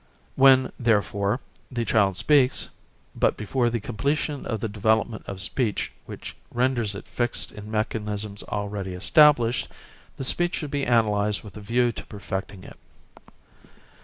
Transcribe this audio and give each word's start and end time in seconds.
When, 0.35 0.71
therefore, 0.79 1.41
the 1.69 1.85
child 1.85 2.17
speaks, 2.17 2.69
but 3.15 3.37
before 3.37 3.69
the 3.69 3.79
completion 3.79 4.47
of 4.47 4.59
the 4.59 4.67
development 4.67 5.23
of 5.27 5.39
speech 5.41 5.91
which 6.07 6.35
renders 6.51 6.95
it 6.95 7.07
fixed 7.07 7.51
in 7.51 7.69
mechanisms 7.69 8.41
already 8.41 8.95
established, 8.95 9.67
the 10.17 10.23
speech 10.23 10.55
should 10.55 10.71
be 10.71 10.85
analysed 10.85 11.43
with 11.43 11.55
a 11.55 11.61
view 11.61 11.91
to 11.91 12.05
perfecting 12.07 12.63
it. 12.63 12.77